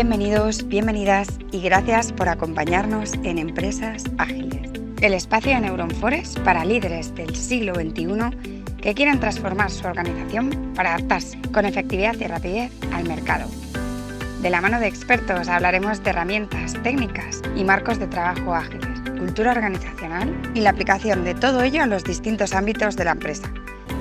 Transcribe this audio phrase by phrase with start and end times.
[0.00, 4.70] Bienvenidos, bienvenidas y gracias por acompañarnos en Empresas Ágiles,
[5.00, 10.94] el espacio de Neuronforest para líderes del siglo XXI que quieren transformar su organización para
[10.94, 13.50] adaptarse con efectividad y rapidez al mercado.
[14.40, 19.50] De la mano de expertos hablaremos de herramientas, técnicas y marcos de trabajo ágiles, cultura
[19.50, 23.52] organizacional y la aplicación de todo ello en los distintos ámbitos de la empresa,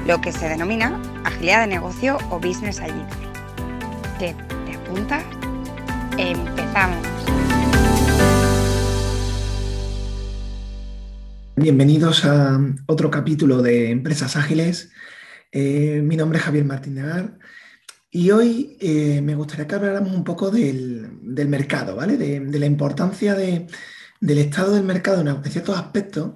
[0.05, 3.15] lo que se denomina agilidad de negocio o business agility.
[4.19, 4.35] ¿Qué
[4.67, 5.36] te apuntas?
[6.17, 7.05] Empezamos.
[11.55, 14.89] Bienvenidos a otro capítulo de Empresas Ágiles.
[15.51, 17.37] Eh, mi nombre es Javier Martín Negar
[18.09, 22.17] y hoy eh, me gustaría que habláramos un poco del, mercado, ¿vale?
[22.17, 23.67] De, la importancia del
[24.19, 26.31] estado del mercado en, ciertos aspectos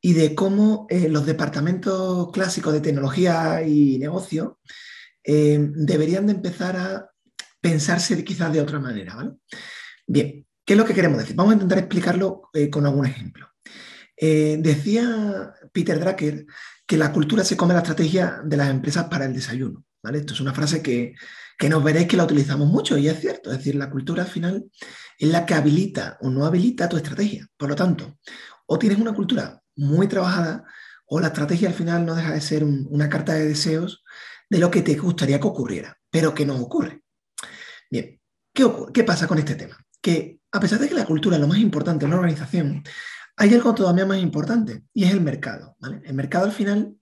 [0.00, 4.58] y de cómo eh, los departamentos clásicos de tecnología y negocio
[5.22, 7.10] deberían de empezar a
[7.60, 9.14] pensarse quizás de otra manera.
[9.14, 9.32] ¿vale?
[10.06, 11.36] Bien, ¿qué es lo que queremos decir?
[11.36, 13.48] Vamos a intentar explicarlo eh, con algún ejemplo.
[14.16, 16.44] Eh, decía Peter Drucker
[16.86, 19.84] que la cultura se come la estrategia de las empresas para el desayuno.
[20.02, 20.18] ¿vale?
[20.18, 21.14] Esto es una frase que,
[21.58, 23.50] que nos veréis que la utilizamos mucho y es cierto.
[23.50, 24.64] Es decir, la cultura al final
[25.18, 27.46] es la que habilita o no habilita tu estrategia.
[27.56, 28.18] Por lo tanto,
[28.66, 30.64] o tienes una cultura muy trabajada
[31.06, 34.04] o la estrategia al final no deja de ser una carta de deseos
[34.48, 37.02] de lo que te gustaría que ocurriera, pero que no ocurre.
[37.90, 38.20] Bien,
[38.54, 39.76] ¿qué, pasa con este tema?
[40.00, 42.84] Que a pesar de que la cultura es lo más importante en una organización,
[43.36, 45.76] hay algo todavía más importante y es el mercado.
[46.04, 46.94] El mercado al final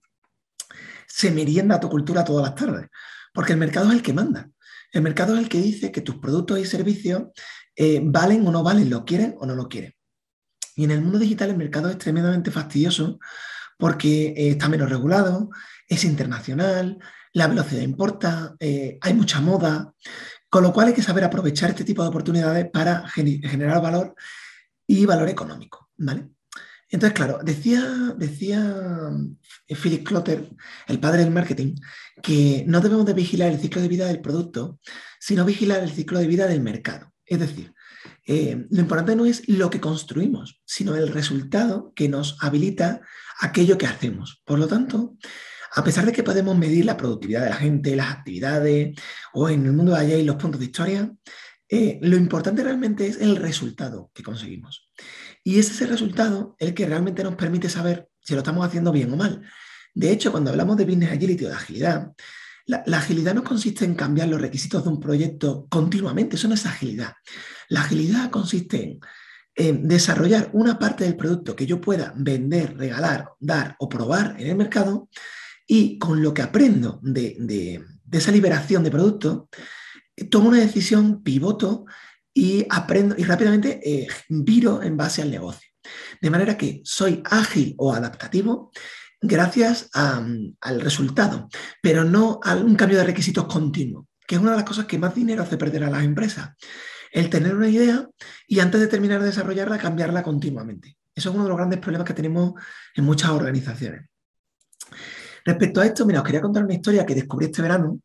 [1.07, 2.87] se merienda a tu cultura todas las tardes,
[3.33, 4.49] porque el mercado es el que manda.
[4.91, 7.23] El mercado es el que dice que tus productos y servicios
[7.75, 9.93] eh, valen o no valen, lo quieren o no lo quieren.
[10.75, 13.19] Y en el mundo digital el mercado es tremendamente fastidioso
[13.77, 15.49] porque eh, está menos regulado,
[15.87, 16.97] es internacional,
[17.33, 19.93] la velocidad importa, eh, hay mucha moda,
[20.49, 24.15] con lo cual hay que saber aprovechar este tipo de oportunidades para generar valor
[24.87, 25.89] y valor económico.
[25.97, 26.29] ¿vale?
[26.89, 27.83] Entonces, claro, decía,
[28.17, 29.11] decía
[29.67, 30.49] eh, Philip Clotter,
[30.87, 31.75] el padre del marketing,
[32.23, 34.79] que no debemos de vigilar el ciclo de vida del producto,
[35.19, 37.13] sino vigilar el ciclo de vida del mercado.
[37.25, 37.73] Es decir,
[38.25, 43.01] eh, lo importante no es lo que construimos, sino el resultado que nos habilita
[43.39, 44.41] aquello que hacemos.
[44.43, 45.15] Por lo tanto,
[45.75, 48.99] a pesar de que podemos medir la productividad de la gente, las actividades
[49.33, 51.11] o en el mundo de y los puntos de historia,
[51.67, 54.89] eh, lo importante realmente es el resultado que conseguimos.
[55.43, 59.13] Y es ese resultado el que realmente nos permite saber si lo estamos haciendo bien
[59.13, 59.43] o mal.
[59.93, 62.11] De hecho, cuando hablamos de business agility o de agilidad,
[62.65, 66.65] la, agilidad no consiste en cambiar los requisitos de un proyecto continuamente, eso no es
[66.65, 67.13] agilidad.
[67.67, 68.99] La agilidad consiste
[69.55, 74.47] en desarrollar una parte del producto que yo pueda vender, regalar, dar o probar en
[74.47, 75.09] el mercado
[75.71, 79.49] y con lo que aprendo de, esa liberación de producto,
[80.31, 81.85] tomo una decisión, pivoto
[82.33, 85.69] y aprendo y rápidamente eh, viro en base al negocio.
[86.19, 88.71] De manera que soy ágil o adaptativo
[89.21, 91.47] gracias al resultado,
[91.83, 94.97] pero no a un cambio de requisitos continuo, que es una de las cosas que
[94.97, 96.49] más dinero hace perder a las empresas.
[97.11, 98.07] El tener una idea
[98.47, 100.97] y antes de terminar de desarrollarla, cambiarla continuamente.
[101.13, 102.53] Eso es uno de los grandes problemas que tenemos
[102.95, 104.09] en muchas organizaciones.
[105.45, 107.99] Respecto a esto, mira, os quería contar una historia que descubrí este verano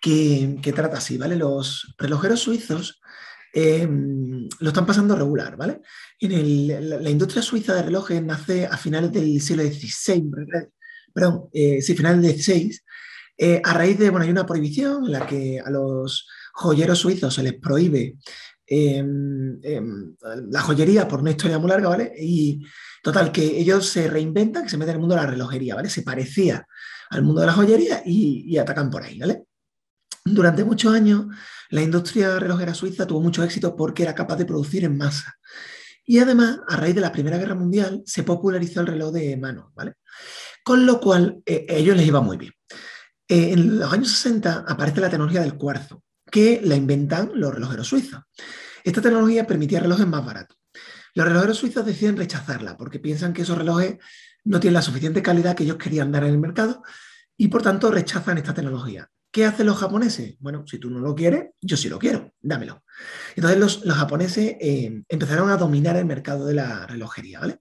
[0.00, 1.36] que, trata así, ¿vale?
[1.36, 3.00] Los relojeros suizos
[3.52, 5.80] em, lo están pasando regular, ¿vale?
[6.20, 10.30] En la, industria suiza de relojes nace a finales del siglo XVI,
[11.12, 12.78] perdón, eh, sí, finales del XVI,
[13.40, 17.34] eh, a raíz de, bueno, hay una prohibición en la que a los joyeros suizos
[17.34, 18.16] se les prohíbe
[18.68, 20.14] em, em,
[20.50, 22.12] la joyería por una historia muy larga, ¿vale?
[22.18, 22.62] Y
[23.02, 25.88] total, que ellos se reinventan, que se meten en el mundo de la relojería, ¿vale?
[25.88, 26.66] Se parecía
[27.10, 29.44] al mundo de la joyería y, atacan por ahí, ¿vale?
[30.24, 31.26] Durante muchos años,
[31.70, 35.34] la industria relojera suiza tuvo mucho éxito porque era capaz de producir en masa.
[36.04, 39.72] Y además, a raíz de la Primera Guerra Mundial, se popularizó el reloj de mano,
[39.74, 39.94] ¿vale?
[40.62, 42.52] Con lo cual, eh, a ellos les iba muy bien.
[43.28, 47.88] Eh, en los años 60 aparece la tecnología del cuarzo, que la inventan los relojeros
[47.88, 48.22] suizos.
[48.84, 50.56] Esta tecnología permitía relojes más baratos.
[51.14, 53.96] Los relojeros suizos deciden rechazarla porque piensan que esos relojes
[54.44, 56.82] no tienen la suficiente calidad que ellos querían dar en el mercado
[57.36, 59.08] y por tanto rechazan esta tecnología.
[59.30, 60.36] ¿Qué hacen los japoneses?
[60.40, 62.82] Bueno, si tú no lo quieres, yo sí lo quiero, dámelo.
[63.36, 67.60] Entonces los, japoneses eh, empezaron a dominar el mercado de la relojería, ¿vale?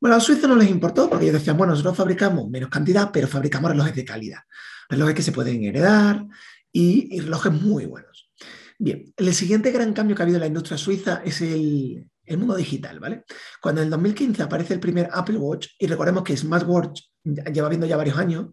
[0.00, 3.10] Bueno, a los suizos no les importó porque ellos decían, bueno, nosotros fabricamos menos cantidad,
[3.12, 4.40] pero fabricamos relojes de calidad,
[4.88, 6.24] relojes que se pueden heredar
[6.74, 8.30] y, relojes muy buenos.
[8.78, 12.38] Bien, el siguiente gran cambio que ha habido en la industria suiza es el, el
[12.38, 13.24] mundo digital, ¿vale?
[13.62, 17.86] Cuando en el 2015 aparece el primer Apple Watch, y recordemos que Smartwatch lleva viendo
[17.86, 18.48] ya varios años,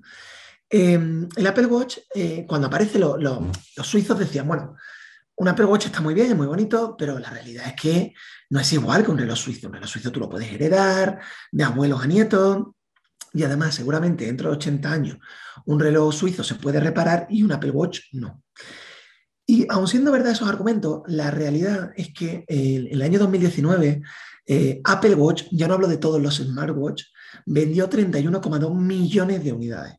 [0.70, 3.52] em, el Apple Watch, eh, cuando aparece, los
[3.82, 4.76] suizos decían, bueno,
[5.36, 8.14] un Apple Watch está muy bien, es muy bonito, pero la realidad es que
[8.52, 9.68] no es igual que un reloj suizo.
[9.68, 11.20] Un reloj suizo tú lo puedes heredar
[11.52, 12.68] de abuelos a nietos.
[13.34, 15.18] Y además, seguramente dentro de 80 años,
[15.66, 18.44] un reloj suizo se puede reparar y un Apple Watch no.
[19.46, 24.02] Y aun siendo verdad esos argumentos, la realidad es que en el año 2019
[24.46, 27.04] eh, Apple Watch, ya no hablo de todos los smartwatch,
[27.46, 29.96] vendió 31,2 millones de unidades,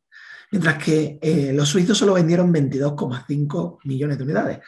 [0.51, 4.59] mientras que eh, los suizos solo vendieron 22,5 millones de unidades.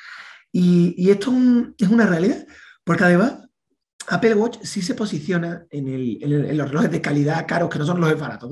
[0.52, 1.32] Y, esto
[1.76, 2.46] es una realidad,
[2.84, 3.43] porque además
[4.08, 8.18] Apple Watch sí se posiciona en, los relojes de calidad caros, que no son los
[8.18, 8.50] baratos,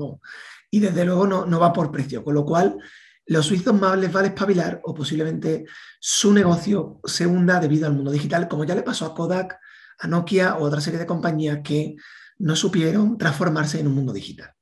[0.71, 2.77] y desde luego no, no va por precio, con lo cual
[3.25, 5.65] los suizos más les va a despabilar o posiblemente
[5.99, 9.57] su negocio se hunda debido al mundo digital, como ya le pasó a Kodak,
[9.99, 11.95] a Nokia o otra serie de compañías que
[12.39, 14.53] no supieron transformarse en un mundo digital.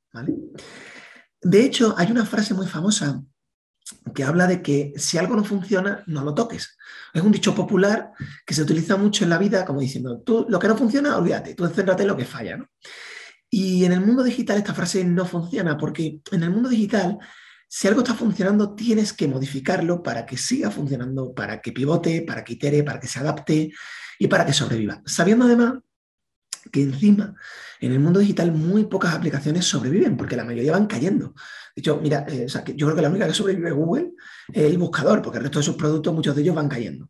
[1.42, 3.24] De hecho, hay una frase muy famosa
[4.14, 6.78] que habla de que si algo no funciona, no lo toques.
[7.14, 8.12] Es un dicho popular
[8.46, 11.56] que se utiliza mucho en la vida como diciendo, tú lo que no funciona, olvídate,
[11.56, 12.60] tú céntrate en lo que falla.
[13.50, 17.18] Y en el mundo digital esta frase no funciona porque en el mundo digital,
[17.68, 22.44] si algo está funcionando, tienes que modificarlo para que siga funcionando, para que pivote, para
[22.44, 23.72] que itere, para que se adapte
[24.18, 25.02] y para que sobreviva.
[25.06, 25.74] Sabiendo además
[26.72, 27.36] que encima
[27.80, 31.34] en el mundo digital muy pocas aplicaciones sobreviven, porque la mayoría van cayendo.
[31.76, 34.14] De hecho, mira, eh, yo creo que la única que sobrevive Google,
[34.52, 37.10] es el buscador, porque el resto de sus productos, muchos de ellos van cayendo.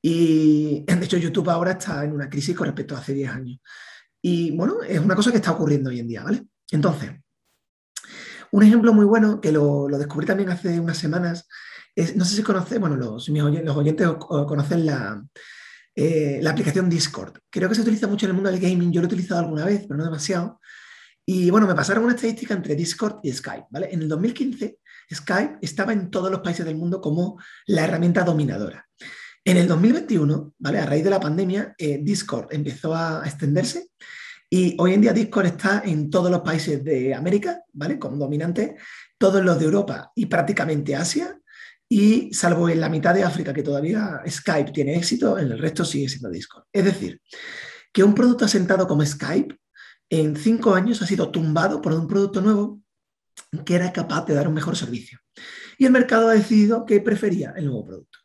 [0.00, 3.60] Y de hecho, YouTube ahora está en una crisis con respecto a hace 10 años.
[4.22, 6.46] Y bueno, es una cosa que está ocurriendo hoy en día, ¿vale?
[6.70, 7.12] Entonces,
[8.52, 11.46] un ejemplo muy bueno que lo, descubrí también hace unas semanas,
[12.14, 15.22] no sé si conoce, bueno, los, los oyentes conocen la,
[15.98, 17.38] eh, la aplicación Discord.
[17.48, 19.64] Creo que se utiliza mucho en el mundo del gaming, yo lo he utilizado alguna
[19.64, 20.60] vez, pero no demasiado.
[21.24, 23.88] Y bueno, me pasaron una estadística entre Discord y Skype, ¿vale?
[23.90, 24.78] En el 2015,
[25.12, 28.86] Skype estaba en todos los países del mundo como la herramienta dominadora.
[29.42, 30.78] En el 2021, ¿vale?
[30.80, 33.88] A raíz de la pandemia, eh, Discord empezó a extenderse
[34.50, 37.98] y hoy en día Discord está en todos los países de América, ¿vale?
[37.98, 38.76] Como dominante,
[39.16, 41.40] todos los de Europa y prácticamente Asia,
[41.88, 45.84] y salvo en la mitad de África, que todavía Skype tiene éxito, en el resto
[45.84, 46.64] sigue siendo Discord.
[46.72, 47.20] Es decir,
[47.92, 49.56] que un producto asentado como Skype
[50.10, 52.80] en cinco años ha sido tumbado por un producto nuevo
[53.64, 55.18] que era capaz de dar un mejor servicio.
[55.78, 58.18] Y el mercado ha decidido que prefería el nuevo producto.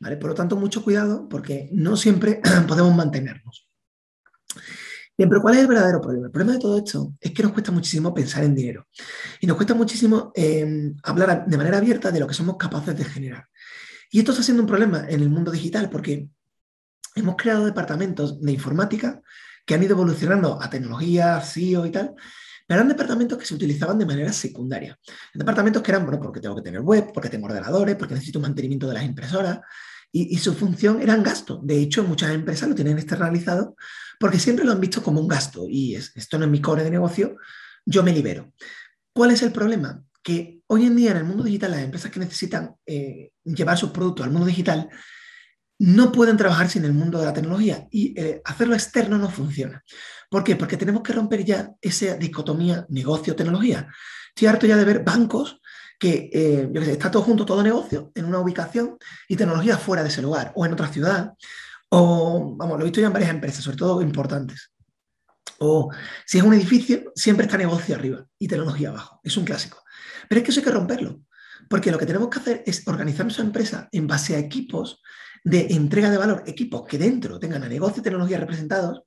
[0.00, 0.16] ¿vale?
[0.16, 3.68] Por lo tanto, mucho cuidado porque no siempre podemos mantenernos.
[5.18, 6.26] Bien, pero ¿cuál es el verdadero problema?
[6.26, 8.86] El problema de todo esto es que nos cuesta muchísimo pensar en dinero
[9.40, 13.04] y nos cuesta muchísimo em, hablar de manera abierta de lo que somos capaces de
[13.04, 13.48] generar.
[14.10, 16.28] Y esto está siendo un problema en el mundo digital porque
[17.14, 19.22] hemos creado departamentos de informática
[19.64, 22.14] que han ido evolucionando a tecnología, CEO y tal,
[22.66, 24.98] pero eran departamentos que se utilizaban de manera secundaria.
[25.32, 28.86] Departamentos que eran, bueno, porque tengo que tener web, porque tengo ordenadores, porque necesito mantenimiento
[28.86, 29.60] de las impresoras,
[30.12, 31.60] y, su función eran gasto.
[31.62, 33.76] De hecho, muchas empresas lo tienen externalizado
[34.18, 36.90] porque siempre lo han visto como un gasto y esto no es mi core de
[36.90, 37.36] negocio,
[37.84, 38.52] yo me libero.
[39.12, 40.02] ¿Cuál es el problema?
[40.22, 43.90] Que hoy en día en el mundo digital las empresas que necesitan eh, llevar sus
[43.90, 44.88] productos al mundo digital
[45.78, 49.84] no pueden trabajar sin el mundo de la tecnología y eh, hacerlo externo no funciona.
[50.30, 50.56] ¿Por qué?
[50.56, 53.88] Porque tenemos que romper ya esa dicotomía negocio-tecnología.
[54.28, 55.60] Estoy harto ya de ver bancos
[55.98, 60.02] que, eh, yo sé, está todo junto, todo negocio, en una ubicación y tecnología fuera
[60.02, 61.32] de ese lugar o en otra ciudad
[61.88, 64.72] o, vamos, lo he visto ya en varias empresas, sobre todo importantes.
[65.58, 65.90] O
[66.26, 69.20] si es un edificio, siempre está negocio arriba y tecnología abajo.
[69.22, 69.82] Es un clásico.
[70.28, 71.22] Pero es que eso hay que romperlo.
[71.68, 75.00] Porque lo que tenemos que hacer es organizar nuestra empresa en base a equipos
[75.44, 79.02] de entrega de valor, equipos que dentro tengan a negocio y tecnología representados,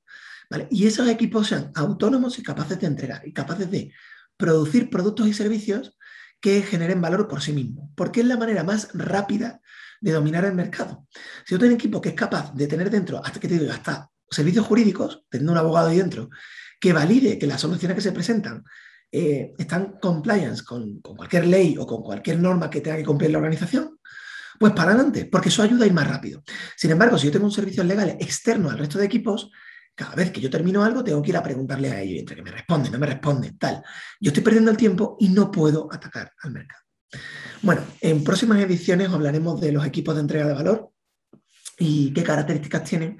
[0.50, 0.66] ¿vale?
[0.70, 3.92] y esos equipos sean autónomos y capaces de entregar y capaces de
[4.38, 5.98] producir productos y servicios
[6.40, 9.60] que generen valor por sí mismos, porque es la manera más rápida
[10.00, 11.06] de dominar el mercado.
[11.44, 13.72] Si yo tengo un equipo que es capaz de tener dentro, hasta que te digo,
[13.72, 16.30] hasta servicios jurídicos, teniendo un abogado ahí dentro,
[16.80, 18.64] que valide que las soluciones que se presentan
[19.12, 23.38] eh, están compliance con, cualquier ley o con cualquier norma que tenga que cumplir la
[23.38, 23.98] organización,
[24.58, 26.42] pues para adelante, porque eso ayuda a ir más rápido.
[26.76, 29.50] Sin embargo, si yo tengo un servicio legal externo al resto de equipos,
[30.00, 32.42] cada vez que yo termino algo, tengo que ir a preguntarle a ellos, entre que
[32.42, 33.82] me responde, no me responde, tal.
[34.18, 36.82] Yo estoy perdiendo el tiempo y no puedo atacar al mercado.
[37.60, 40.90] Bueno, en próximas ediciones hablaremos de los equipos de entrega de valor
[41.78, 43.18] y qué características tienen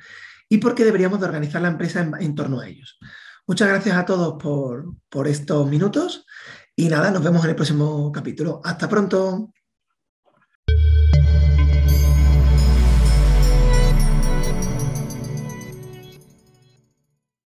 [0.48, 2.98] y por qué deberíamos de organizar la empresa en, torno a ellos.
[3.46, 6.24] Muchas gracias a todos por, por estos minutos
[6.74, 8.62] y nada, nos vemos en el próximo capítulo.
[8.64, 9.52] Hasta pronto.